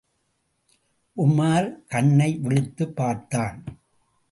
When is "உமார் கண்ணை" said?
1.17-2.37